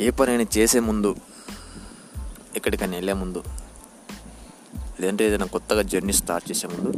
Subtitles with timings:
[0.00, 1.16] ఏ పనైనా చేసే ముందు
[2.56, 3.44] ఎక్కడికైనా వెళ్ళే ముందు
[5.00, 6.92] లేదంటే ఏదైనా కొత్తగా జర్నీ స్టార్ట్ చేసే ముందు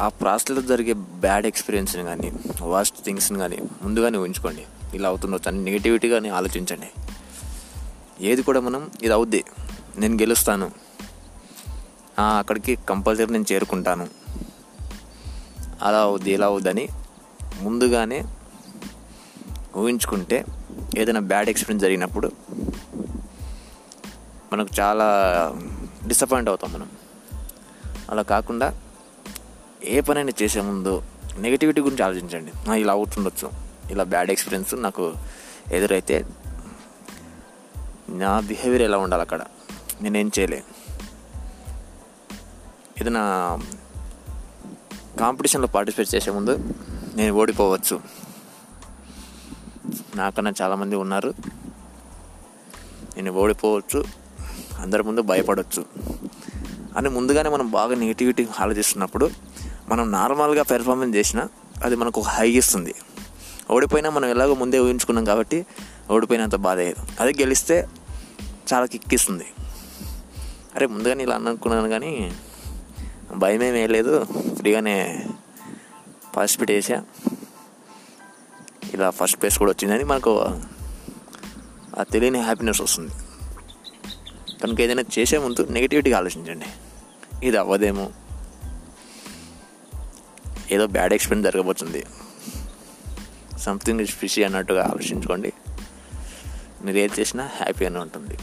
[0.00, 6.28] ఆ ప్రాసెస్లో జరిగే బ్యాడ్ ఎక్స్పీరియన్స్ని కానీ వర్స్ట్ థింగ్స్ని కానీ ముందుగానే ఉంచుకోండి ఇలా అవుతుండొచ్చు అని నెగిటివిటీగానే
[6.28, 6.90] ఆలోచించండి.
[8.20, 9.44] ఏది కూడా మనం ఇది అవుద్ది.
[9.96, 10.70] నేను గెలుస్తాను.
[12.38, 14.08] అక్కడికి కంపల్సరీ నేను చేరుకుంటాను.
[15.82, 16.88] అలా అవుద్ది ఇలా అవుద్దని
[17.60, 18.24] ముందుగానే
[19.76, 20.44] ఊహించుకుంటే
[20.98, 22.32] ఏదైనా బ్యాడ్ ఎక్స్పీరియన్స్ జరిగినప్పుడు
[24.52, 25.06] మనకు చాలా
[26.06, 26.90] డిసప్పాయింట్ అవుతాం మనం.
[28.10, 28.80] అలా కాకుండా
[29.84, 31.02] ఏ పనైనా చేసే ముందు
[31.38, 32.52] నెగిటివిటీ గురించి ఆలోచించండి.
[32.68, 33.50] నా ఇలా అవుతుండొచ్చు.
[33.90, 35.12] ఇలా బ్యాడ్ ఎక్స్పీరియన్స్ నాకు
[35.72, 36.26] ఎదురైతే
[38.08, 39.40] నా బిహేవియర్ ఎలా ఉండాలి అక్కడ?
[40.02, 40.62] నేనేం చేయలే.
[43.00, 43.20] ఏదైనా
[45.20, 46.58] కాంపిటీషన్లో పార్టిసిపేట్ చేసే ముందు
[47.16, 48.00] నేను ఓడిపోవచ్చు.
[50.16, 51.30] నాకన్నా చాలామంది ఉన్నారు.
[53.16, 54.00] నేను ఓడిపోవచ్చు
[54.82, 55.82] అందరి ముందు భయపడవచ్చు
[56.96, 59.28] అని ముందుగానే మనం బాగా నెగిటివిటీ ఆలోచిస్తున్నప్పుడు
[59.88, 61.42] మనం నార్మల్గా పెర్ఫార్మెన్స్ చేసినా
[61.84, 62.94] అది మనకు ఒక హై ఇస్తుంది.
[63.70, 65.58] ఓడిపోయినా మనం ఎలాగో ముందే ఊహించుకున్నాం కాబట్టి
[66.10, 67.76] ఓడిపోయినంత బాధ అయ్యేది అదే గెలిస్తే
[68.72, 69.46] చాలా కిక్కిస్తుంది
[70.76, 72.12] అరే ముందుగానే ఇలా అనుకున్నాను కానీ
[73.42, 73.62] భయం
[73.96, 74.26] లేదు.
[74.58, 74.96] ఫ్రీగానే
[76.36, 76.98] పార్టిసిపేట్ చేసా
[78.94, 80.40] ఇలా ఫస్ట్ ప్లేస్ కూడా వచ్చిందని మనకు
[81.98, 83.10] ఆ తెలియని హ్యాపీనెస్ వస్తుంది.
[84.62, 86.66] కనుక ఏదైనా చేసే ముందు నెగిటివిటీగా ఆలోచించండి.
[87.46, 88.10] ఇది అవ్వదేమో.
[90.70, 92.04] ఏదో బ్యాడ్ ఎక్స్పీరియన్స్ జరగబోతుంది.
[93.58, 95.52] సంథింగ్ ఇస్ ఫిషీ అన్నట్టుగా ఆలోచించుకోండి.
[96.84, 98.38] మీరు ఏది చేసినా హ్యాపీ అని ఉంటుంది.